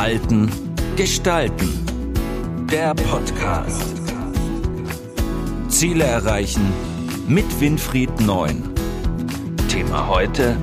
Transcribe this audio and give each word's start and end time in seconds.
Halten, 0.00 0.50
Gestalten. 0.96 1.68
Der 2.72 2.94
Podcast. 2.94 4.00
Ziele 5.68 6.04
erreichen 6.04 6.62
mit 7.28 7.44
Winfried 7.60 8.18
Neun. 8.22 8.62
Thema 9.68 10.08
heute. 10.08 10.56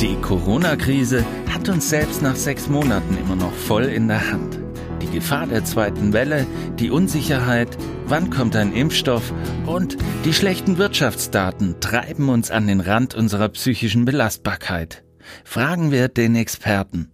Die 0.00 0.16
Corona-Krise 0.16 1.24
hat 1.48 1.68
uns 1.68 1.90
selbst 1.90 2.22
nach 2.22 2.34
sechs 2.34 2.68
Monaten 2.68 3.16
immer 3.16 3.36
noch 3.36 3.54
voll 3.54 3.84
in 3.84 4.08
der 4.08 4.32
Hand. 4.32 4.58
Die 5.00 5.10
Gefahr 5.12 5.46
der 5.46 5.64
zweiten 5.64 6.12
Welle, 6.12 6.48
die 6.80 6.90
Unsicherheit, 6.90 7.78
wann 8.06 8.30
kommt 8.30 8.56
ein 8.56 8.72
Impfstoff 8.72 9.32
und 9.64 9.96
die 10.24 10.34
schlechten 10.34 10.76
Wirtschaftsdaten 10.76 11.78
treiben 11.78 12.30
uns 12.30 12.50
an 12.50 12.66
den 12.66 12.80
Rand 12.80 13.14
unserer 13.14 13.48
psychischen 13.50 14.04
Belastbarkeit. 14.04 15.04
Fragen 15.44 15.92
wir 15.92 16.08
den 16.08 16.34
Experten. 16.34 17.12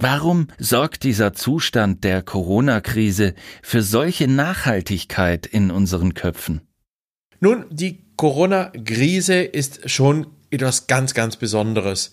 Warum 0.00 0.46
sorgt 0.58 1.02
dieser 1.02 1.32
Zustand 1.32 2.04
der 2.04 2.22
Corona-Krise 2.22 3.34
für 3.62 3.82
solche 3.82 4.28
Nachhaltigkeit 4.28 5.44
in 5.44 5.72
unseren 5.72 6.14
Köpfen? 6.14 6.60
Nun, 7.40 7.64
die 7.70 8.04
Corona-Krise 8.14 9.42
ist 9.42 9.90
schon 9.90 10.28
etwas 10.50 10.86
ganz, 10.86 11.14
ganz 11.14 11.36
Besonderes. 11.36 12.12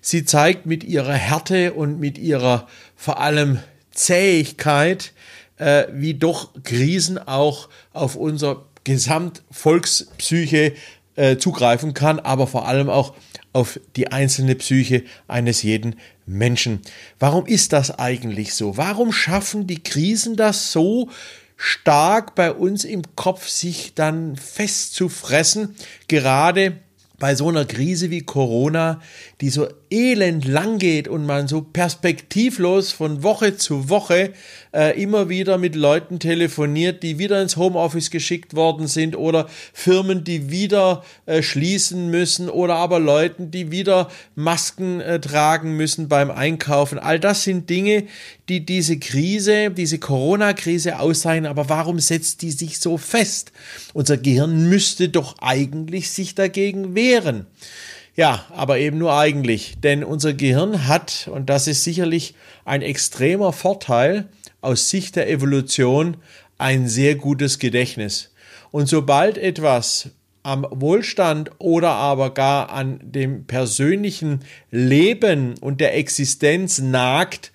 Sie 0.00 0.24
zeigt 0.24 0.64
mit 0.64 0.82
ihrer 0.82 1.12
Härte 1.12 1.74
und 1.74 2.00
mit 2.00 2.16
ihrer 2.16 2.68
vor 2.94 3.20
allem 3.20 3.58
Zähigkeit, 3.90 5.12
äh, 5.58 5.88
wie 5.92 6.14
doch 6.14 6.54
Krisen 6.62 7.18
auch 7.18 7.68
auf 7.92 8.16
unser 8.16 8.64
Gesamtvolkspsyche 8.84 10.72
äh, 11.16 11.36
zugreifen 11.36 11.94
kann, 11.94 12.18
aber 12.20 12.46
vor 12.46 12.68
allem 12.68 12.88
auch 12.88 13.14
auf 13.52 13.80
die 13.96 14.08
einzelne 14.08 14.54
Psyche 14.54 15.04
eines 15.28 15.62
jeden 15.62 15.96
Menschen. 16.26 16.82
Warum 17.18 17.46
ist 17.46 17.72
das 17.72 17.98
eigentlich 17.98 18.54
so? 18.54 18.76
Warum 18.76 19.12
schaffen 19.12 19.66
die 19.66 19.82
Krisen 19.82 20.36
das 20.36 20.72
so 20.72 21.08
stark 21.56 22.34
bei 22.34 22.52
uns 22.52 22.84
im 22.84 23.02
Kopf, 23.16 23.48
sich 23.48 23.94
dann 23.94 24.36
festzufressen? 24.36 25.74
Gerade 26.08 26.78
bei 27.18 27.34
so 27.34 27.48
einer 27.48 27.64
Krise 27.64 28.10
wie 28.10 28.22
Corona, 28.22 29.00
die 29.40 29.50
so 29.50 29.68
elend 29.90 30.44
lang 30.44 30.78
geht 30.78 31.08
und 31.08 31.24
man 31.24 31.48
so 31.48 31.62
perspektivlos 31.62 32.92
von 32.92 33.22
Woche 33.22 33.56
zu 33.56 33.88
Woche 33.88 34.32
äh, 34.72 35.00
immer 35.00 35.28
wieder 35.28 35.56
mit 35.56 35.74
Leuten 35.74 36.18
telefoniert, 36.18 37.02
die 37.02 37.18
wieder 37.18 37.40
ins 37.40 37.56
Homeoffice 37.56 38.10
geschickt 38.10 38.54
worden 38.54 38.86
sind 38.86 39.16
oder 39.16 39.46
Firmen, 39.72 40.24
die 40.24 40.50
wieder 40.50 41.04
äh, 41.24 41.42
schließen 41.42 42.10
müssen 42.10 42.50
oder 42.50 42.74
aber 42.74 42.98
Leuten, 42.98 43.50
die 43.50 43.70
wieder 43.70 44.10
Masken 44.34 45.00
äh, 45.00 45.20
tragen 45.20 45.76
müssen 45.76 46.08
beim 46.08 46.30
Einkaufen. 46.30 46.98
All 46.98 47.18
das 47.18 47.44
sind 47.44 47.70
Dinge, 47.70 48.04
die 48.48 48.66
diese 48.66 48.98
Krise, 48.98 49.70
diese 49.70 49.98
Corona-Krise 49.98 50.98
auszeichnen. 50.98 51.50
Aber 51.50 51.68
warum 51.68 51.98
setzt 51.98 52.42
die 52.42 52.50
sich 52.50 52.78
so 52.78 52.98
fest? 52.98 53.52
Unser 53.94 54.18
Gehirn 54.18 54.68
müsste 54.68 55.08
doch 55.08 55.36
eigentlich 55.40 56.10
sich 56.10 56.34
dagegen 56.34 56.94
wehren. 56.94 57.05
Ja, 58.16 58.46
aber 58.50 58.78
eben 58.78 58.96
nur 58.96 59.14
eigentlich, 59.14 59.76
denn 59.80 60.02
unser 60.02 60.32
Gehirn 60.32 60.88
hat, 60.88 61.28
und 61.30 61.50
das 61.50 61.66
ist 61.66 61.84
sicherlich 61.84 62.34
ein 62.64 62.80
extremer 62.80 63.52
Vorteil 63.52 64.28
aus 64.62 64.88
Sicht 64.88 65.16
der 65.16 65.28
Evolution, 65.28 66.16
ein 66.56 66.88
sehr 66.88 67.16
gutes 67.16 67.58
Gedächtnis. 67.58 68.32
Und 68.70 68.88
sobald 68.88 69.36
etwas 69.36 70.10
am 70.42 70.66
Wohlstand 70.70 71.50
oder 71.58 71.90
aber 71.90 72.32
gar 72.32 72.70
an 72.70 73.00
dem 73.02 73.46
persönlichen 73.46 74.40
Leben 74.70 75.54
und 75.60 75.80
der 75.80 75.96
Existenz 75.96 76.78
nagt, 76.78 77.52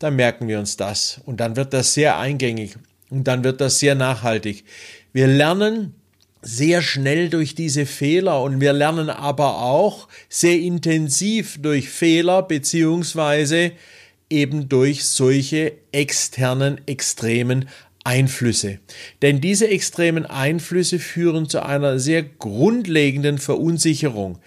dann 0.00 0.16
merken 0.16 0.48
wir 0.48 0.58
uns 0.58 0.76
das. 0.76 1.20
Und 1.26 1.38
dann 1.38 1.54
wird 1.54 1.72
das 1.72 1.94
sehr 1.94 2.18
eingängig 2.18 2.76
und 3.10 3.24
dann 3.24 3.44
wird 3.44 3.60
das 3.60 3.78
sehr 3.78 3.94
nachhaltig. 3.94 4.64
Wir 5.12 5.26
lernen 5.26 5.94
sehr 6.42 6.82
schnell 6.82 7.28
durch 7.28 7.54
diese 7.54 7.86
Fehler 7.86 8.42
und 8.42 8.60
wir 8.60 8.72
lernen 8.72 9.10
aber 9.10 9.62
auch 9.62 10.08
sehr 10.28 10.58
intensiv 10.58 11.60
durch 11.60 11.88
Fehler 11.88 12.42
beziehungsweise 12.42 13.72
eben 14.30 14.68
durch 14.68 15.04
solche 15.04 15.72
externen 15.92 16.80
extremen 16.86 17.68
Einflüsse. 18.04 18.78
Denn 19.20 19.40
diese 19.40 19.68
extremen 19.68 20.24
Einflüsse 20.24 20.98
führen 20.98 21.48
zu 21.48 21.64
einer 21.64 21.98
sehr 21.98 22.22
grundlegenden 22.22 23.38
Verunsicherung 23.38 24.38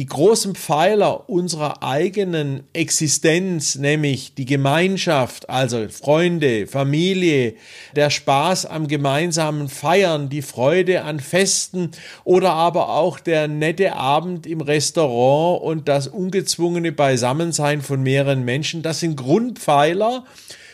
die 0.00 0.06
großen 0.06 0.54
Pfeiler 0.54 1.28
unserer 1.28 1.82
eigenen 1.82 2.62
Existenz, 2.72 3.74
nämlich 3.74 4.32
die 4.34 4.46
Gemeinschaft, 4.46 5.50
also 5.50 5.90
Freunde, 5.90 6.66
Familie, 6.66 7.52
der 7.94 8.08
Spaß 8.08 8.64
am 8.64 8.88
gemeinsamen 8.88 9.68
Feiern, 9.68 10.30
die 10.30 10.40
Freude 10.40 11.02
an 11.04 11.20
Festen 11.20 11.90
oder 12.24 12.54
aber 12.54 12.88
auch 12.88 13.20
der 13.20 13.46
nette 13.46 13.94
Abend 13.94 14.46
im 14.46 14.62
Restaurant 14.62 15.62
und 15.62 15.86
das 15.86 16.06
ungezwungene 16.06 16.92
Beisammensein 16.92 17.82
von 17.82 18.02
mehreren 18.02 18.42
Menschen, 18.42 18.80
das 18.80 19.00
sind 19.00 19.16
Grundpfeiler 19.16 20.24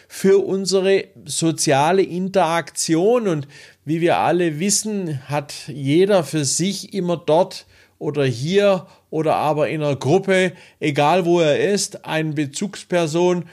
für 0.06 0.38
unsere 0.38 1.06
soziale 1.25 2.03
Interaktion 2.04 3.26
und 3.26 3.48
wie 3.84 4.00
wir 4.00 4.19
alle 4.19 4.60
wissen, 4.60 5.20
hat 5.28 5.53
jeder 5.66 6.22
für 6.22 6.44
sich 6.44 6.94
immer 6.94 7.16
dort 7.16 7.66
oder 7.98 8.25
hier 8.25 8.86
oder 9.11 9.37
aber 9.37 9.69
in 9.69 9.83
einer 9.83 9.97
Gruppe, 9.97 10.53
egal 10.81 11.25
wo 11.25 11.41
er 11.41 11.72
ist, 11.72 12.05
eine 12.05 12.33
Bezugsperson, 12.33 13.44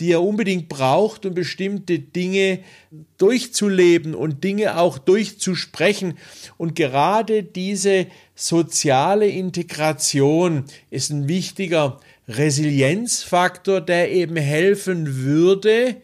die 0.00 0.12
er 0.12 0.22
unbedingt 0.22 0.68
braucht, 0.68 1.26
um 1.26 1.34
bestimmte 1.34 1.98
Dinge 1.98 2.58
durchzuleben 3.18 4.14
und 4.16 4.42
Dinge 4.42 4.78
auch 4.78 4.98
durchzusprechen. 4.98 6.18
Und 6.56 6.74
gerade 6.74 7.44
diese 7.44 8.06
soziale 8.34 9.28
Integration 9.28 10.64
ist 10.90 11.10
ein 11.10 11.28
wichtiger 11.28 12.00
Resilienzfaktor, 12.26 13.80
der 13.80 14.10
eben 14.10 14.36
helfen 14.36 15.22
würde, 15.22 15.96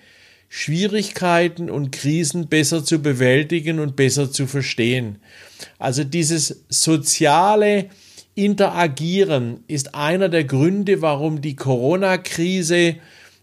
Schwierigkeiten 0.48 1.68
und 1.68 1.90
Krisen 1.90 2.48
besser 2.48 2.84
zu 2.84 3.00
bewältigen 3.00 3.80
und 3.80 3.96
besser 3.96 4.30
zu 4.30 4.46
verstehen. 4.46 5.18
Also 5.78 6.04
dieses 6.04 6.64
soziale 6.68 7.90
Interagieren 8.38 9.64
ist 9.66 9.96
einer 9.96 10.28
der 10.28 10.44
Gründe, 10.44 11.02
warum 11.02 11.40
die 11.40 11.56
Corona-Krise 11.56 12.94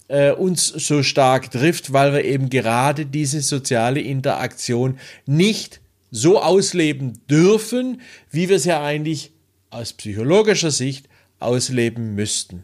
äh, 0.07 0.31
uns 0.31 0.67
so 0.67 1.03
stark 1.03 1.51
trifft, 1.51 1.91
weil 1.91 2.13
wir 2.13 2.23
eben 2.23 2.49
gerade 2.49 3.05
diese 3.05 3.41
soziale 3.41 3.99
Interaktion 3.99 4.97
nicht 5.25 5.81
so 6.11 6.41
ausleben 6.41 7.19
dürfen, 7.29 7.99
wie 8.31 8.47
wir 8.47 8.55
es 8.55 8.63
ja 8.63 8.81
eigentlich 8.81 9.31
aus 9.69 9.91
psychologischer 9.91 10.71
Sicht 10.71 11.09
ausleben 11.39 12.15
müssten. 12.15 12.63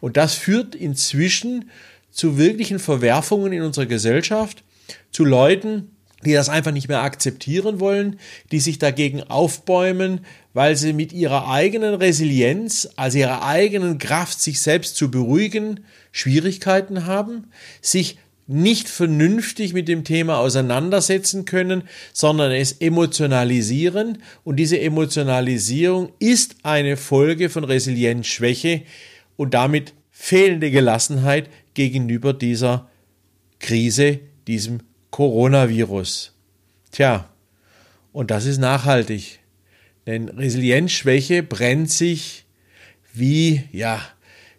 Und 0.00 0.16
das 0.16 0.34
führt 0.34 0.74
inzwischen 0.74 1.70
zu 2.10 2.38
wirklichen 2.38 2.80
Verwerfungen 2.80 3.52
in 3.52 3.62
unserer 3.62 3.86
Gesellschaft, 3.86 4.64
zu 5.12 5.24
Leuten, 5.24 5.91
die 6.24 6.32
das 6.32 6.48
einfach 6.48 6.72
nicht 6.72 6.88
mehr 6.88 7.02
akzeptieren 7.02 7.80
wollen, 7.80 8.18
die 8.50 8.60
sich 8.60 8.78
dagegen 8.78 9.22
aufbäumen, 9.22 10.20
weil 10.54 10.76
sie 10.76 10.92
mit 10.92 11.12
ihrer 11.12 11.50
eigenen 11.50 11.94
Resilienz, 11.94 12.88
also 12.96 13.18
ihrer 13.18 13.44
eigenen 13.44 13.98
Kraft, 13.98 14.40
sich 14.40 14.60
selbst 14.60 14.96
zu 14.96 15.10
beruhigen, 15.10 15.80
Schwierigkeiten 16.12 17.06
haben, 17.06 17.48
sich 17.80 18.18
nicht 18.46 18.88
vernünftig 18.88 19.72
mit 19.72 19.88
dem 19.88 20.04
Thema 20.04 20.38
auseinandersetzen 20.38 21.44
können, 21.44 21.84
sondern 22.12 22.52
es 22.52 22.72
emotionalisieren. 22.72 24.18
Und 24.44 24.56
diese 24.56 24.80
Emotionalisierung 24.80 26.10
ist 26.18 26.56
eine 26.62 26.96
Folge 26.96 27.48
von 27.48 27.64
Resilienzschwäche 27.64 28.82
und 29.36 29.54
damit 29.54 29.94
fehlende 30.10 30.70
Gelassenheit 30.70 31.48
gegenüber 31.74 32.32
dieser 32.32 32.90
Krise, 33.58 34.20
diesem 34.46 34.80
Coronavirus. 35.12 36.32
Tja, 36.90 37.28
und 38.12 38.30
das 38.30 38.46
ist 38.46 38.58
nachhaltig. 38.58 39.40
Denn 40.06 40.30
Resilienzschwäche 40.30 41.42
brennt 41.42 41.90
sich 41.90 42.46
wie, 43.12 43.62
ja, 43.72 44.00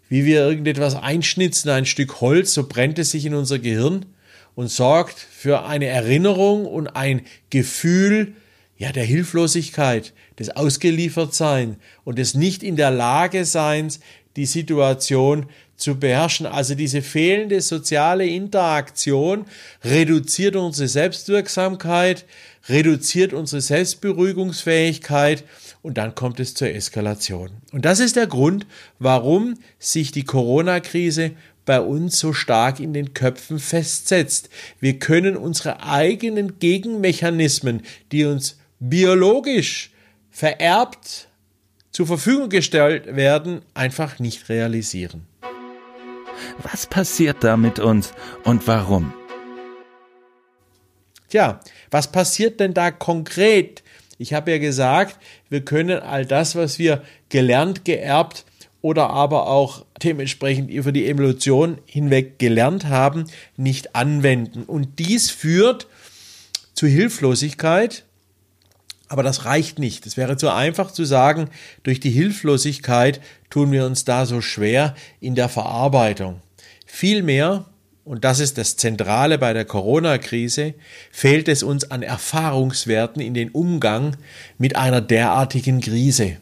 wie 0.09 0.25
wir 0.25 0.41
irgendetwas 0.41 0.95
einschnitzen, 0.95 1.69
ein 1.69 1.88
Stück 1.88 2.21
Holz, 2.21 2.53
so 2.53 2.67
brennt 2.67 3.00
es 3.00 3.11
sich 3.11 3.25
in 3.25 3.33
unser 3.33 3.57
Gehirn 3.57 4.05
und 4.53 4.69
sorgt 4.69 5.17
für 5.17 5.65
eine 5.65 5.88
Erinnerung 5.88 6.67
und 6.67 6.88
ein 6.88 7.23
Gefühl, 7.49 8.33
ja, 8.77 8.91
der 8.91 9.06
Hilflosigkeit, 9.06 10.13
des 10.38 10.51
Ausgeliefertseins 10.51 11.77
und 12.03 12.19
des 12.19 12.35
nicht 12.35 12.61
in 12.61 12.75
der 12.75 12.91
Lage 12.91 13.45
Seins, 13.45 13.99
die 14.35 14.45
Situation 14.45 15.47
zu 15.75 15.99
beherrschen. 15.99 16.45
Also 16.45 16.75
diese 16.75 17.01
fehlende 17.01 17.61
soziale 17.61 18.25
Interaktion 18.27 19.45
reduziert 19.83 20.55
unsere 20.55 20.87
Selbstwirksamkeit, 20.87 22.25
reduziert 22.69 23.33
unsere 23.33 23.61
Selbstberuhigungsfähigkeit 23.61 25.43
und 25.81 25.97
dann 25.97 26.15
kommt 26.15 26.39
es 26.39 26.53
zur 26.53 26.69
Eskalation. 26.69 27.49
Und 27.71 27.85
das 27.85 27.99
ist 27.99 28.15
der 28.15 28.27
Grund, 28.27 28.65
warum 28.99 29.55
sich 29.79 30.11
die 30.11 30.23
Corona-Krise 30.23 31.31
bei 31.65 31.79
uns 31.79 32.19
so 32.19 32.33
stark 32.33 32.79
in 32.79 32.93
den 32.93 33.13
Köpfen 33.13 33.59
festsetzt. 33.59 34.49
Wir 34.79 34.99
können 34.99 35.37
unsere 35.37 35.83
eigenen 35.83 36.59
Gegenmechanismen, 36.59 37.81
die 38.11 38.25
uns 38.25 38.57
biologisch 38.79 39.91
vererbt 40.29 41.29
zur 41.91 42.07
Verfügung 42.07 42.49
gestellt 42.49 43.15
werden, 43.15 43.61
einfach 43.73 44.19
nicht 44.19 44.49
realisieren. 44.49 45.27
Was 46.62 46.86
passiert 46.88 47.44
da 47.44 47.57
mit 47.57 47.80
uns 47.80 48.13
und 48.44 48.68
warum? 48.68 49.13
Tja, 51.30 51.60
was 51.90 52.12
passiert 52.12 52.60
denn 52.60 52.74
da 52.74 52.92
konkret? 52.92 53.84
Ich 54.18 54.34
habe 54.34 54.51
ja 54.51 54.57
gesagt, 54.60 55.18
wir 55.50 55.66
können 55.66 56.00
all 56.00 56.25
das, 56.25 56.56
was 56.56 56.80
wir 56.80 57.01
gelernt, 57.30 57.86
geerbt 57.86 58.45
oder 58.81 59.10
aber 59.10 59.48
auch 59.48 59.86
dementsprechend 60.04 60.69
über 60.69 60.92
die 60.92 61.07
Evolution 61.07 61.80
hinweg 61.86 62.38
gelernt 62.38 62.86
haben, 62.86 63.25
nicht 63.57 63.95
anwenden. 63.95 64.63
Und 64.63 65.00
dies 65.00 65.31
führt 65.31 65.88
zu 66.74 66.86
Hilflosigkeit, 66.86 68.06
aber 69.07 69.23
das 69.23 69.45
reicht 69.45 69.79
nicht. 69.79 70.05
Es 70.05 70.17
wäre 70.17 70.38
zu 70.38 70.51
einfach 70.51 70.91
zu 70.91 71.05
sagen, 71.05 71.50
durch 71.83 72.00
die 72.00 72.09
Hilflosigkeit 72.09 73.21
tun 73.50 73.71
wir 73.71 73.85
uns 73.85 74.05
da 74.05 74.25
so 74.25 74.41
schwer 74.41 74.95
in 75.19 75.35
der 75.35 75.50
Verarbeitung. 75.50 76.41
Vielmehr, 76.85 77.65
und 78.05 78.23
das 78.23 78.39
ist 78.39 78.57
das 78.57 78.77
Zentrale 78.77 79.38
bei 79.38 79.53
der 79.53 79.65
Corona-Krise, 79.65 80.73
fehlt 81.11 81.47
es 81.47 81.63
uns 81.63 81.91
an 81.91 82.01
Erfahrungswerten 82.01 83.21
in 83.21 83.33
den 83.33 83.50
Umgang 83.50 84.17
mit 84.57 84.75
einer 84.75 85.01
derartigen 85.01 85.81
Krise. 85.81 86.38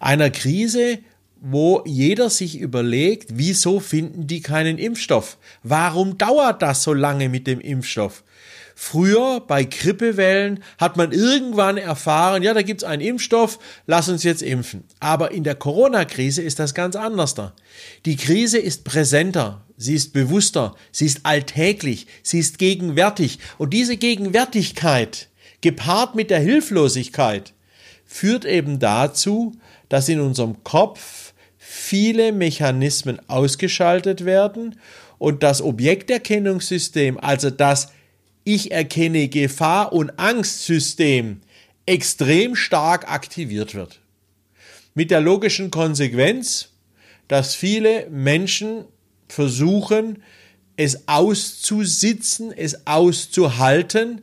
Einer 0.00 0.30
Krise, 0.30 0.98
wo 1.40 1.82
jeder 1.86 2.30
sich 2.30 2.58
überlegt, 2.58 3.30
wieso 3.34 3.80
finden 3.80 4.26
die 4.26 4.40
keinen 4.40 4.78
Impfstoff? 4.78 5.38
Warum 5.62 6.18
dauert 6.18 6.62
das 6.62 6.82
so 6.82 6.92
lange 6.92 7.28
mit 7.28 7.46
dem 7.46 7.60
Impfstoff? 7.60 8.24
Früher 8.80 9.40
bei 9.40 9.64
Grippewellen 9.64 10.62
hat 10.78 10.96
man 10.96 11.10
irgendwann 11.10 11.78
erfahren, 11.78 12.44
ja, 12.44 12.54
da 12.54 12.62
gibt's 12.62 12.84
einen 12.84 13.02
Impfstoff, 13.02 13.58
lass 13.88 14.08
uns 14.08 14.22
jetzt 14.22 14.40
impfen. 14.40 14.84
Aber 15.00 15.32
in 15.32 15.42
der 15.42 15.56
Corona-Krise 15.56 16.42
ist 16.42 16.60
das 16.60 16.74
ganz 16.74 16.94
anders 16.94 17.34
da. 17.34 17.54
Die 18.06 18.16
Krise 18.16 18.58
ist 18.58 18.84
präsenter, 18.84 19.64
sie 19.76 19.94
ist 19.94 20.12
bewusster, 20.12 20.76
sie 20.92 21.06
ist 21.06 21.26
alltäglich, 21.26 22.06
sie 22.22 22.38
ist 22.38 22.58
gegenwärtig. 22.58 23.40
Und 23.58 23.74
diese 23.74 23.96
Gegenwärtigkeit, 23.96 25.28
gepaart 25.60 26.14
mit 26.14 26.30
der 26.30 26.40
Hilflosigkeit, 26.40 27.54
führt 28.06 28.44
eben 28.44 28.78
dazu, 28.78 29.56
dass 29.88 30.08
in 30.08 30.20
unserem 30.20 30.62
Kopf 30.62 31.34
viele 31.58 32.30
Mechanismen 32.30 33.18
ausgeschaltet 33.28 34.24
werden 34.24 34.78
und 35.18 35.42
das 35.42 35.62
Objekterkennungssystem, 35.62 37.18
also 37.18 37.50
das 37.50 37.88
Ich 38.50 38.72
erkenne 38.72 39.28
Gefahr 39.28 39.92
und 39.92 40.18
Angstsystem, 40.18 41.42
extrem 41.84 42.56
stark 42.56 43.12
aktiviert 43.12 43.74
wird. 43.74 44.00
Mit 44.94 45.10
der 45.10 45.20
logischen 45.20 45.70
Konsequenz, 45.70 46.70
dass 47.28 47.54
viele 47.54 48.08
Menschen 48.08 48.86
versuchen, 49.28 50.22
es 50.78 51.08
auszusitzen, 51.08 52.50
es 52.50 52.86
auszuhalten, 52.86 54.22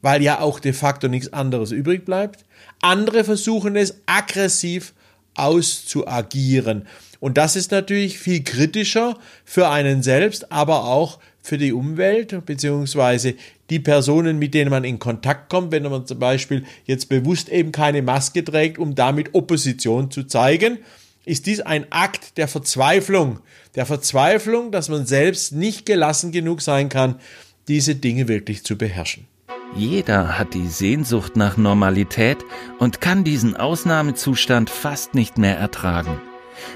weil 0.00 0.22
ja 0.22 0.40
auch 0.40 0.58
de 0.58 0.72
facto 0.72 1.08
nichts 1.08 1.34
anderes 1.34 1.70
übrig 1.70 2.06
bleibt. 2.06 2.46
Andere 2.80 3.24
versuchen 3.24 3.76
es 3.76 3.96
aggressiv 4.06 4.94
auszuagieren. 5.34 6.86
Und 7.20 7.36
das 7.36 7.56
ist 7.56 7.72
natürlich 7.72 8.18
viel 8.18 8.42
kritischer 8.42 9.18
für 9.44 9.68
einen 9.68 10.02
selbst, 10.02 10.50
aber 10.50 10.84
auch 10.86 11.18
für 11.46 11.58
die 11.58 11.72
Umwelt 11.72 12.44
beziehungsweise 12.44 13.34
die 13.70 13.78
Personen, 13.78 14.38
mit 14.38 14.52
denen 14.52 14.70
man 14.70 14.84
in 14.84 14.98
Kontakt 14.98 15.48
kommt, 15.48 15.72
wenn 15.72 15.84
man 15.84 16.06
zum 16.06 16.18
Beispiel 16.18 16.64
jetzt 16.84 17.08
bewusst 17.08 17.48
eben 17.48 17.72
keine 17.72 18.02
Maske 18.02 18.44
trägt, 18.44 18.78
um 18.78 18.94
damit 18.94 19.34
Opposition 19.34 20.10
zu 20.10 20.24
zeigen, 20.24 20.78
ist 21.24 21.46
dies 21.46 21.60
ein 21.60 21.86
Akt 21.90 22.36
der 22.36 22.48
Verzweiflung, 22.48 23.40
der 23.74 23.86
Verzweiflung, 23.86 24.72
dass 24.72 24.88
man 24.88 25.06
selbst 25.06 25.52
nicht 25.52 25.86
gelassen 25.86 26.32
genug 26.32 26.62
sein 26.62 26.88
kann, 26.88 27.20
diese 27.68 27.94
Dinge 27.94 28.28
wirklich 28.28 28.64
zu 28.64 28.76
beherrschen. 28.76 29.26
Jeder 29.74 30.38
hat 30.38 30.54
die 30.54 30.68
Sehnsucht 30.68 31.36
nach 31.36 31.56
Normalität 31.56 32.38
und 32.78 33.00
kann 33.00 33.24
diesen 33.24 33.56
Ausnahmezustand 33.56 34.70
fast 34.70 35.14
nicht 35.14 35.38
mehr 35.38 35.58
ertragen. 35.58 36.20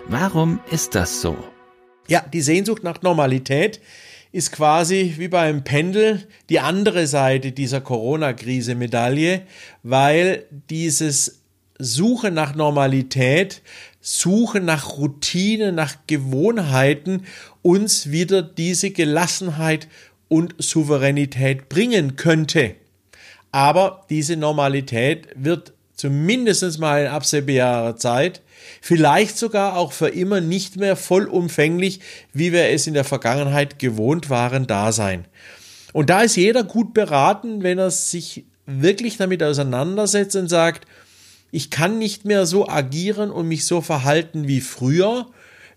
Warum 0.08 0.61
ist 0.70 0.94
das 0.94 1.20
so? 1.20 1.37
Ja, 2.08 2.25
die 2.32 2.43
Sehnsucht 2.43 2.82
nach 2.82 3.02
Normalität 3.02 3.81
ist 4.32 4.52
quasi 4.52 5.14
wie 5.18 5.28
beim 5.28 5.64
Pendel 5.64 6.26
die 6.48 6.60
andere 6.60 7.06
Seite 7.06 7.52
dieser 7.52 7.80
Corona-Krise-Medaille, 7.80 9.42
weil 9.82 10.44
dieses 10.68 11.40
Suche 11.78 12.30
nach 12.30 12.54
Normalität, 12.54 13.62
Suche 14.00 14.60
nach 14.60 14.98
Routine, 14.98 15.72
nach 15.72 15.96
Gewohnheiten 16.06 17.24
uns 17.62 18.10
wieder 18.10 18.42
diese 18.42 18.90
Gelassenheit 18.90 19.88
und 20.28 20.54
Souveränität 20.58 21.68
bringen 21.68 22.16
könnte. 22.16 22.76
Aber 23.50 24.06
diese 24.10 24.36
Normalität 24.36 25.28
wird 25.34 25.72
zumindest 25.96 26.78
mal 26.78 27.02
in 27.02 27.08
absehbarer 27.08 27.96
Zeit, 27.96 28.42
vielleicht 28.80 29.38
sogar 29.38 29.76
auch 29.76 29.92
für 29.92 30.08
immer 30.08 30.40
nicht 30.40 30.76
mehr 30.76 30.96
vollumfänglich, 30.96 32.00
wie 32.32 32.52
wir 32.52 32.68
es 32.68 32.86
in 32.86 32.94
der 32.94 33.04
Vergangenheit 33.04 33.78
gewohnt 33.78 34.30
waren, 34.30 34.66
da 34.66 34.92
sein. 34.92 35.26
Und 35.92 36.10
da 36.10 36.22
ist 36.22 36.36
jeder 36.36 36.64
gut 36.64 36.94
beraten, 36.94 37.62
wenn 37.62 37.78
er 37.78 37.90
sich 37.90 38.44
wirklich 38.66 39.16
damit 39.16 39.42
auseinandersetzt 39.42 40.36
und 40.36 40.48
sagt, 40.48 40.86
ich 41.50 41.70
kann 41.70 41.98
nicht 41.98 42.24
mehr 42.24 42.46
so 42.46 42.68
agieren 42.68 43.30
und 43.30 43.48
mich 43.48 43.66
so 43.66 43.80
verhalten 43.80 44.46
wie 44.46 44.60
früher, 44.60 45.26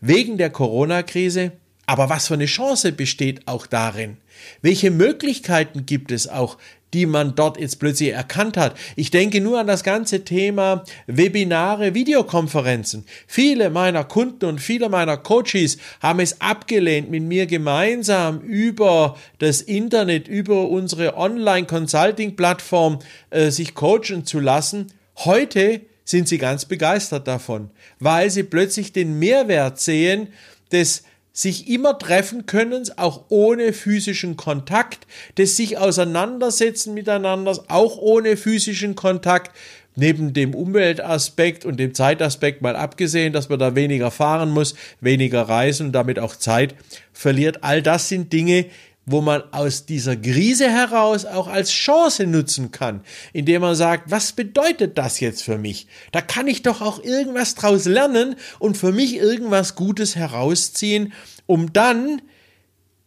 wegen 0.02 0.38
der 0.38 0.50
Corona-Krise, 0.50 1.54
aber 1.86 2.10
was 2.10 2.28
für 2.28 2.36
eine 2.36 2.46
Chance 2.46 2.92
besteht 2.92 3.48
auch 3.48 3.68
darin? 3.68 4.18
Welche 4.62 4.92
Möglichkeiten 4.92 5.86
gibt 5.86 6.12
es 6.12 6.28
auch, 6.28 6.58
die 6.94 7.06
man 7.06 7.36
dort 7.36 7.60
jetzt 7.60 7.80
plötzlich 7.80 8.12
erkannt 8.12 8.58
hat. 8.58 8.76
Ich 8.96 9.12
denke 9.12 9.42
nur 9.42 9.60
an 9.60 9.68
das 9.68 9.84
ganze 9.84 10.24
Thema 10.24 10.84
Webinare, 11.08 11.94
Videokonferenzen. 11.94 13.06
Viele 13.28 13.70
meiner 13.70 14.04
Kunden 14.04 14.46
und 14.46 14.60
viele 14.60 14.90
meiner 14.90 15.18
Coaches 15.18 15.78
haben 16.02 16.20
es 16.20 16.40
abgelehnt, 16.42 17.10
mit 17.10 17.24
mir 17.24 17.46
gemeinsam 17.46 18.42
über 18.42 19.18
das 19.40 19.62
Internet, 19.62 20.28
über 20.28 20.70
unsere 20.70 21.18
Online-Consulting-Plattform 21.18 23.00
äh, 23.30 23.50
sich 23.50 23.74
coachen 23.74 24.26
zu 24.26 24.40
lassen. 24.40 24.94
Heute 25.18 25.82
sind 26.06 26.28
sie 26.28 26.38
ganz 26.38 26.66
begeistert 26.66 27.28
davon, 27.28 27.70
weil 28.00 28.30
sie 28.30 28.44
plötzlich 28.44 28.94
den 28.94 29.20
Mehrwert 29.20 29.80
sehen 29.80 30.28
des 30.72 31.04
sich 31.34 31.68
immer 31.68 31.98
treffen 31.98 32.46
können, 32.46 32.88
auch 32.96 33.26
ohne 33.30 33.74
physischen 33.74 34.38
Kontakt, 34.38 35.08
des 35.38 35.58
sich 35.58 35.78
auseinandersetzen 35.80 36.94
miteinander, 36.94 37.58
auch 37.68 37.98
ohne 37.98 38.38
physischen 38.38 38.96
Kontakt, 38.96 39.52
neben 39.96 40.34
dem 40.34 40.56
Umweltaspekt 40.56 41.66
und 41.66 41.80
dem 41.80 41.94
Zeitaspekt 41.94 42.62
mal 42.62 42.76
abgesehen, 42.76 43.34
dass 43.34 43.50
man 43.50 43.60
da 43.60 43.76
weniger 43.76 44.12
fahren 44.12 44.50
muss, 44.52 44.76
weniger 45.02 45.42
reisen 45.44 45.88
und 45.88 45.92
damit 45.94 46.20
auch 46.20 46.36
Zeit 46.36 46.76
verliert. 47.12 47.64
All 47.64 47.82
das 47.82 48.10
sind 48.10 48.34
Dinge, 48.34 48.66
wo 49.06 49.22
man 49.22 49.44
aus 49.52 49.86
dieser 49.86 50.16
Krise 50.16 50.70
heraus 50.70 51.26
auch 51.26 51.48
als 51.48 51.72
Chance 51.72 52.26
nutzen 52.26 52.72
kann, 52.72 53.02
indem 53.34 53.62
man 53.62 53.76
sagt, 53.76 54.10
was 54.10 54.32
bedeutet 54.32 54.98
das 54.98 55.20
jetzt 55.20 55.44
für 55.44 55.58
mich? 55.58 55.88
Da 56.12 56.22
kann 56.22 56.48
ich 56.48 56.62
doch 56.62 56.82
auch 56.82 57.04
irgendwas 57.04 57.56
draus 57.56 57.86
lernen 57.86 58.36
und 58.60 58.78
für 58.78 58.92
mich 58.92 59.16
irgendwas 59.18 59.76
Gutes 59.76 60.16
herausziehen, 60.16 61.14
um 61.46 61.74
dann 61.74 62.22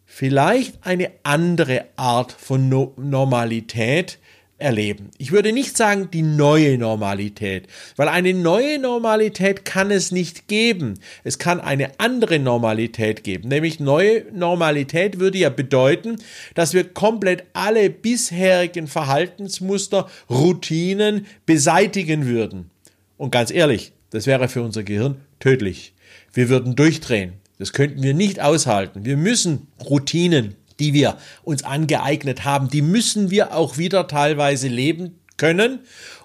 vielleicht 0.04 0.86
eine 0.86 1.10
andere 1.22 1.86
Art 1.96 2.32
von 2.32 2.68
no 2.68 2.92
Normalität 2.96 4.18
erleben. 4.58 5.10
Ich 5.18 5.32
würde 5.32 5.52
nicht 5.52 5.76
sagen 5.76 6.08
die 6.10 6.22
neue 6.22 6.78
Normalität, 6.78 7.66
weil 7.96 8.08
eine 8.08 8.32
neue 8.32 8.78
Normalität 8.78 9.64
kann 9.64 9.90
es 9.90 10.12
nicht 10.12 10.48
geben. 10.48 10.94
Es 11.24 11.38
kann 11.38 11.60
eine 11.60 12.00
andere 12.00 12.38
Normalität 12.38 13.22
geben, 13.22 13.48
nämlich 13.48 13.80
neue 13.80 14.24
Normalität 14.32 15.18
würde 15.18 15.38
ja 15.38 15.50
bedeuten, 15.50 16.16
dass 16.54 16.72
wir 16.72 16.84
komplett 16.84 17.44
alle 17.52 17.90
bisherigen 17.90 18.86
Verhaltensmuster, 18.86 20.08
Routinen 20.30 21.26
beseitigen 21.44 22.26
würden. 22.26 22.70
Und 23.18 23.30
ganz 23.30 23.50
ehrlich, 23.50 23.92
das 24.10 24.26
wäre 24.26 24.48
für 24.48 24.62
unser 24.62 24.82
Gehirn 24.82 25.20
tödlich. 25.38 25.94
Wir 26.32 26.48
würden 26.48 26.76
durchdrehen. 26.76 27.34
Das 27.58 27.72
könnten 27.72 28.02
wir 28.02 28.14
nicht 28.14 28.40
aushalten. 28.40 29.04
Wir 29.04 29.16
müssen 29.16 29.68
Routinen 29.84 30.54
die 30.78 30.92
wir 30.92 31.18
uns 31.42 31.64
angeeignet 31.64 32.44
haben, 32.44 32.68
die 32.68 32.82
müssen 32.82 33.30
wir 33.30 33.54
auch 33.54 33.78
wieder 33.78 34.08
teilweise 34.08 34.68
leben 34.68 35.18
können. 35.36 35.80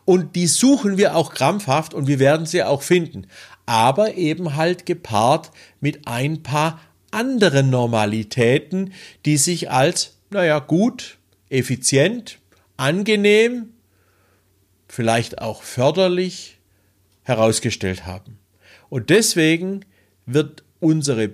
Und 0.05 0.35
die 0.35 0.47
suchen 0.47 0.97
wir 0.97 1.15
auch 1.15 1.33
krampfhaft 1.33 1.93
und 1.93 2.07
wir 2.07 2.19
werden 2.19 2.45
sie 2.45 2.63
auch 2.63 2.81
finden. 2.81 3.27
Aber 3.65 4.15
eben 4.15 4.55
halt 4.55 4.85
gepaart 4.85 5.51
mit 5.79 6.07
ein 6.07 6.43
paar 6.43 6.81
anderen 7.11 7.69
Normalitäten, 7.69 8.93
die 9.25 9.37
sich 9.37 9.69
als, 9.69 10.17
naja, 10.29 10.59
gut, 10.59 11.17
effizient, 11.49 12.39
angenehm, 12.77 13.73
vielleicht 14.87 15.41
auch 15.41 15.61
förderlich 15.61 16.57
herausgestellt 17.23 18.05
haben. 18.05 18.39
Und 18.89 19.09
deswegen 19.09 19.85
wird 20.25 20.63
unsere 20.79 21.31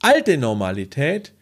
alte 0.00 0.38
Normalität 0.38 1.32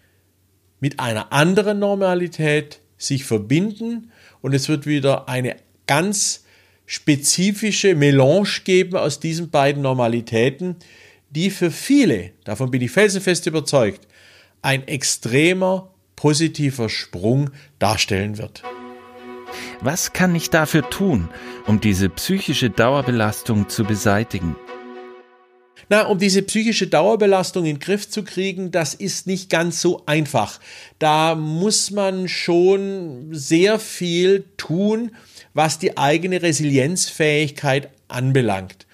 mit 0.81 1.01
einer 1.01 1.33
anderen 1.33 1.79
Normalität 1.79 2.81
sich 2.99 3.25
verbinden 3.25 4.11
und 4.43 4.55
es 4.55 4.69
wird 4.69 4.87
wieder 4.87 5.29
eine 5.29 5.57
ganz 5.87 6.45
spezifische 6.87 7.95
Melange 7.95 8.49
geben 8.65 8.97
aus 8.97 9.21
diesen 9.21 9.51
beiden 9.51 9.83
Normalitäten, 9.83 10.77
die 11.31 11.51
für 11.51 11.71
viele, 11.71 12.31
davon 12.45 12.71
bin 12.71 12.81
ich 12.83 12.91
felsenfest 12.91 13.47
überzeugt, 13.47 14.07
ein 14.63 14.87
extremer 14.87 15.91
positiver 16.15 16.89
Sprung 16.89 17.51
darstellen 17.79 18.39
wird. 18.39 18.63
Was 19.81 20.13
kann 20.13 20.35
ich 20.35 20.51
dafür 20.51 20.89
tun, 20.89 21.29
um 21.67 21.81
diese 21.81 22.09
psychische 22.09 22.71
Dauerbelastung 22.71 23.69
zu 23.69 23.85
beseitigen? 23.85 24.57
Na, 25.89 26.07
um 26.07 26.19
diese 26.19 26.43
psychische 26.43 26.87
Dauerbelastung 26.87 27.65
in 27.65 27.77
den 27.77 27.81
Griff 27.81 28.09
zu 28.09 28.25
kriegen, 28.25 28.71
das 28.71 28.95
ist 28.95 29.27
nicht 29.27 29.51
ganz 29.51 29.81
so 29.81 30.03
einfach. 30.07 30.59
Da 30.99 31.35
muss 31.35 31.91
man 31.91 32.29
schon 32.29 33.29
sehr 33.33 33.79
viel 33.79 34.45
tun, 34.57 35.13
was 35.55 35.79
die 35.79 35.97
eigene 35.97 36.43
Resilienzfähigkeit 36.43 37.91
anbelangt. 38.09 38.87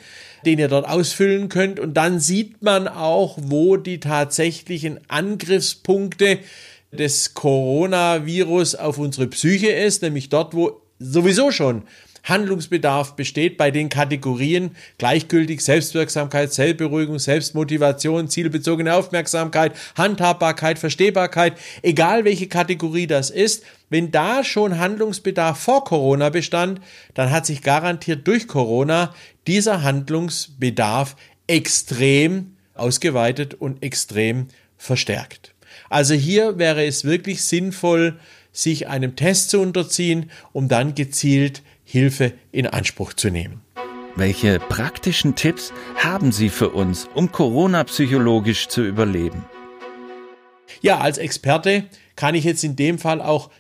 den 0.45 0.59
ihr 0.59 0.69
dort 0.69 0.89
ausfüllen 0.89 1.49
könnt. 1.49 1.81
Und 1.81 1.95
dann 1.95 2.21
sieht 2.21 2.63
man 2.63 2.87
auch, 2.89 3.39
wo 3.41 3.77
die 3.77 4.01
tatsächlichen 4.01 4.99
Angriffspunkte 5.09 6.39
des 6.93 7.35
Coronavirus 7.35 8.75
auf 8.75 8.99
unsere 8.99 9.27
Psyche 9.29 9.69
ist, 9.69 10.03
nämlich 10.03 10.29
dort, 10.29 10.55
wo 10.55 10.81
sowieso 10.99 11.51
schon 11.51 11.83
Handlungsbedarf 12.27 13.15
besteht 13.15 13.57
bei 13.57 13.71
den 13.71 13.89
Kategorien 13.89 14.77
gleichgültig, 14.99 15.61
Selbstwirksamkeit, 15.63 16.53
Selbstberuhigung, 16.53 17.19
Selbstmotivation, 17.19 18.29
zielbezogene 18.29 18.95
Aufmerksamkeit, 18.95 19.73
Handhabbarkeit, 19.97 20.79
Verstehbarkeit, 20.79 21.55
egal 21.83 22.25
welche 22.25 22.49
Kategorie 22.49 23.07
das 23.07 23.31
ist, 23.31 23.63
wenn 23.89 24.11
da 24.11 24.43
schon 24.43 24.79
Handlungsbedarf 24.79 25.59
vor 25.59 25.85
Corona 25.85 26.31
bestand, 26.31 26.81
dann 27.15 27.31
hat 27.31 27.47
sich 27.47 27.63
garantiert 27.63 28.27
durch 28.27 28.49
Corona 28.49 29.15
dieser 29.47 29.83
Handlungsbedarf 29.83 31.17
extrem 31.47 32.57
ausgeweitet 32.75 33.55
und 33.55 33.83
extrem 33.83 34.49
verstärkt. 34.77 35.55
Also 35.89 36.15
hier 36.15 36.59
wäre 36.59 36.85
es 36.85 37.05
wirklich 37.05 37.45
sinnvoll, 37.45 38.19
sich 38.53 38.89
einem 38.89 39.17
Test 39.17 39.51
zu 39.51 39.61
unterziehen, 39.61 40.31
um 40.53 40.69
dann 40.69 40.95
gezielt 40.95 41.63
Hilfe 41.89 42.33
in 42.51 42.67
Anspruch 42.67 43.13
zu 43.13 43.31
nehmen. 43.31 43.63
Welche 44.17 44.59
praktischen 44.59 45.37
Tipps 45.37 45.73
haben 45.95 46.33
Sie 46.33 46.49
für 46.49 46.71
uns, 46.71 47.09
um 47.15 47.31
Corona 47.31 47.85
psychologisch 47.85 48.67
zu 48.67 48.83
überleben? 48.83 49.45
Ja, 50.81 50.99
als 50.99 51.19
Experte 51.19 51.85
kann 52.17 52.35
ich 52.35 52.43
jetzt 52.43 52.65
in 52.65 52.75
dem 52.75 52.99
Fall 52.99 53.23
auch 53.23 53.51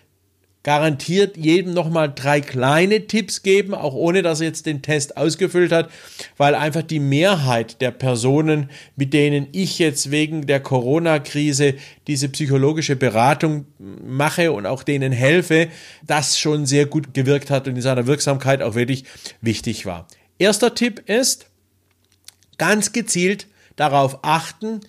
garantiert 0.66 1.36
jedem 1.36 1.74
nochmal 1.74 2.12
drei 2.12 2.40
kleine 2.40 3.06
Tipps 3.06 3.44
geben, 3.44 3.72
auch 3.72 3.94
ohne 3.94 4.22
dass 4.22 4.40
er 4.40 4.48
jetzt 4.48 4.66
den 4.66 4.82
Test 4.82 5.16
ausgefüllt 5.16 5.70
hat, 5.70 5.88
weil 6.38 6.56
einfach 6.56 6.82
die 6.82 6.98
Mehrheit 6.98 7.80
der 7.80 7.92
Personen, 7.92 8.68
mit 8.96 9.12
denen 9.12 9.46
ich 9.52 9.78
jetzt 9.78 10.10
wegen 10.10 10.48
der 10.48 10.58
Corona-Krise 10.58 11.74
diese 12.08 12.28
psychologische 12.30 12.96
Beratung 12.96 13.66
mache 13.78 14.50
und 14.50 14.66
auch 14.66 14.82
denen 14.82 15.12
helfe, 15.12 15.68
das 16.04 16.36
schon 16.36 16.66
sehr 16.66 16.86
gut 16.86 17.14
gewirkt 17.14 17.48
hat 17.48 17.68
und 17.68 17.76
in 17.76 17.82
seiner 17.82 18.08
Wirksamkeit 18.08 18.60
auch 18.60 18.74
wirklich 18.74 19.04
wichtig 19.40 19.86
war. 19.86 20.08
Erster 20.36 20.74
Tipp 20.74 21.08
ist, 21.08 21.46
ganz 22.58 22.90
gezielt 22.90 23.46
darauf 23.76 24.18
achten, 24.24 24.80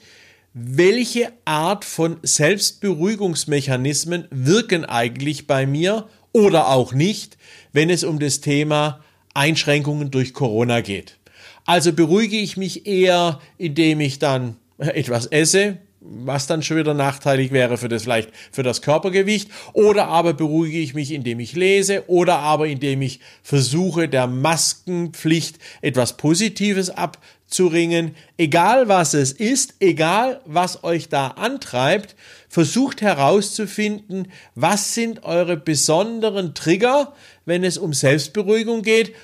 welche 0.59 1.31
Art 1.45 1.85
von 1.85 2.17
Selbstberuhigungsmechanismen 2.23 4.27
wirken 4.31 4.85
eigentlich 4.85 5.45
bei 5.45 5.67
mir 5.67 6.07
oder 6.31 6.69
auch 6.69 6.93
nicht, 6.93 7.37
wenn 7.73 7.91
es 7.91 8.03
um 8.03 8.17
das 8.17 8.41
Thema 8.41 9.01
Einschränkungen 9.35 10.09
durch 10.09 10.33
Corona 10.33 10.81
geht. 10.81 11.19
Also 11.65 11.93
beruhige 11.93 12.37
ich 12.37 12.57
mich 12.57 12.87
eher, 12.87 13.39
indem 13.59 13.99
ich 13.99 14.17
dann 14.17 14.55
etwas 14.77 15.27
esse, 15.27 15.77
was 15.99 16.47
dann 16.47 16.63
schon 16.63 16.77
wieder 16.77 16.93
nachteilig 16.93 17.51
wäre 17.51 17.77
für 17.77 17.89
das 17.89 18.03
vielleicht 18.03 18.29
für 18.51 18.63
das 18.63 18.81
Körpergewicht 18.81 19.49
oder 19.73 20.07
aber 20.07 20.33
beruhige 20.33 20.79
ich 20.79 20.93
mich 20.93 21.11
indem 21.11 21.39
ich 21.39 21.55
lese 21.55 22.03
oder 22.07 22.39
aber 22.39 22.67
indem 22.67 23.01
ich 23.01 23.19
versuche 23.43 24.07
der 24.07 24.27
Maskenpflicht 24.27 25.57
etwas 25.81 26.15
positives 26.15 26.89
abzuringen 27.47 28.15
egal 28.37 28.89
was 28.89 29.13
es 29.13 29.31
ist 29.31 29.75
egal 29.79 30.41
was 30.45 30.83
euch 30.83 31.07
da 31.07 31.29
antreibt 31.29 32.15
versucht 32.49 33.01
herauszufinden 33.01 34.27
was 34.55 34.93
sind 34.93 35.23
eure 35.23 35.55
besonderen 35.55 36.53
Trigger 36.53 37.13
wenn 37.45 37.63
es 37.63 37.77
um 37.77 37.93
Selbstberuhigung 37.93 38.81
geht 38.81 39.15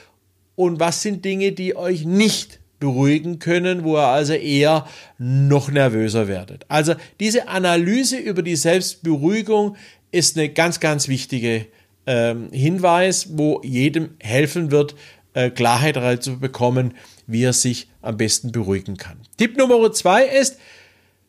und 0.56 0.80
was 0.80 1.02
sind 1.02 1.26
Dinge 1.26 1.52
die 1.52 1.76
euch 1.76 2.06
nicht 2.06 2.60
beruhigen 2.80 3.40
können, 3.40 3.86
wo 3.86 3.96
ihr 3.96 4.08
also 4.08 4.34
eher 4.34 4.86
noch 5.18 5.72
nervöser 5.72 6.28
werdet. 6.28 6.66
Also 6.68 6.96
diese 7.22 7.48
Analyse 7.48 8.18
über 8.18 8.42
die 8.42 8.58
Selbstberuhigung 8.58 9.78
ist 10.12 10.38
eine 10.38 10.50
ganz, 10.50 10.82
ganz 10.82 11.08
wichtige 11.08 11.68
ähm, 12.06 12.50
Hinweis, 12.52 13.38
wo 13.38 13.62
jedem 13.64 14.10
helfen 14.20 14.70
wird, 14.70 14.96
äh, 15.34 15.50
Klarheit 15.50 16.22
zu 16.22 16.40
bekommen, 16.40 16.94
wie 17.28 17.44
er 17.44 17.54
sich 17.54 17.88
am 18.02 18.18
besten 18.18 18.52
beruhigen 18.52 18.98
kann. 18.98 19.18
Tipp 19.38 19.58
Nummer 19.58 19.92
zwei 19.92 20.26
ist, 20.26 20.58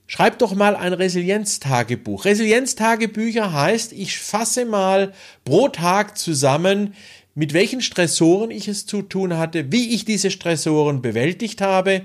Schreibt 0.06 0.42
doch 0.42 0.54
mal 0.54 0.76
ein 0.76 0.92
Resilienztagebuch. 0.92 2.26
Resilienztagebücher 2.26 3.54
heißt, 3.54 3.92
ich 3.94 4.18
fasse 4.18 4.66
mal 4.66 5.14
pro 5.46 5.68
Tag 5.68 6.18
zusammen, 6.18 6.94
mit 7.34 7.54
welchen 7.54 7.80
Stressoren 7.80 8.50
ich 8.50 8.68
es 8.68 8.84
zu 8.86 9.02
tun 9.02 9.38
hatte, 9.38 9.72
wie 9.72 9.94
ich 9.94 10.04
diese 10.04 10.30
Stressoren 10.30 11.00
bewältigt 11.00 11.62
habe 11.62 12.02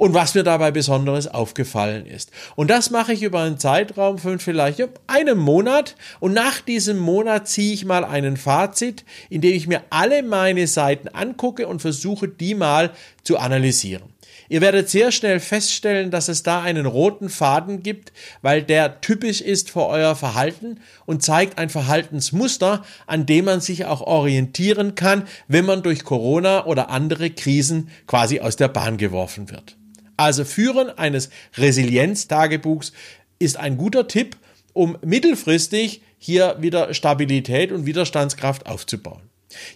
und 0.00 0.14
was 0.14 0.34
mir 0.34 0.44
dabei 0.44 0.70
Besonderes 0.70 1.28
aufgefallen 1.28 2.06
ist. 2.06 2.30
Und 2.56 2.70
das 2.70 2.88
mache 2.88 3.12
ich 3.12 3.22
über 3.22 3.40
einen 3.40 3.58
Zeitraum 3.58 4.16
von 4.16 4.38
vielleicht 4.38 4.82
einem 5.06 5.36
Monat 5.36 5.94
und 6.20 6.32
nach 6.32 6.62
diesem 6.62 6.98
Monat 6.98 7.48
ziehe 7.48 7.74
ich 7.74 7.84
mal 7.84 8.06
einen 8.06 8.38
Fazit, 8.38 9.04
in 9.28 9.42
dem 9.42 9.52
ich 9.52 9.66
mir 9.66 9.82
alle 9.90 10.22
meine 10.22 10.66
Seiten 10.66 11.08
angucke 11.08 11.68
und 11.68 11.82
versuche, 11.82 12.28
die 12.28 12.54
mal 12.54 12.92
zu 13.24 13.36
analysieren. 13.36 14.04
Ihr 14.48 14.62
werdet 14.62 14.88
sehr 14.88 15.12
schnell 15.12 15.38
feststellen, 15.38 16.10
dass 16.10 16.28
es 16.28 16.42
da 16.42 16.62
einen 16.62 16.86
roten 16.86 17.28
Faden 17.28 17.82
gibt, 17.82 18.14
weil 18.40 18.62
der 18.62 19.02
typisch 19.02 19.42
ist 19.42 19.70
für 19.70 19.86
euer 19.86 20.16
Verhalten 20.16 20.80
und 21.04 21.22
zeigt 21.22 21.58
ein 21.58 21.68
Verhaltensmuster, 21.68 22.84
an 23.06 23.26
dem 23.26 23.44
man 23.44 23.60
sich 23.60 23.84
auch 23.84 24.00
orientieren 24.00 24.94
kann, 24.94 25.24
wenn 25.46 25.66
man 25.66 25.82
durch 25.82 26.04
Corona 26.04 26.64
oder 26.64 26.88
andere 26.88 27.28
Krisen 27.28 27.90
quasi 28.06 28.40
aus 28.40 28.56
der 28.56 28.68
Bahn 28.68 28.96
geworfen 28.96 29.50
wird. 29.50 29.76
Also 30.20 30.44
Führen 30.44 30.90
eines 30.90 31.30
Resilienztagebuchs 31.56 32.92
ist 33.38 33.56
ein 33.56 33.78
guter 33.78 34.06
Tipp, 34.06 34.36
um 34.74 34.98
mittelfristig 35.02 36.02
hier 36.18 36.58
wieder 36.60 36.92
Stabilität 36.92 37.72
und 37.72 37.86
Widerstandskraft 37.86 38.66
aufzubauen. 38.66 39.22